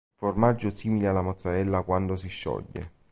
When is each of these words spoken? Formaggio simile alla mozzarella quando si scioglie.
Formaggio 0.15 0.71
simile 0.73 1.09
alla 1.09 1.21
mozzarella 1.21 1.83
quando 1.83 2.15
si 2.15 2.27
scioglie. 2.27 2.91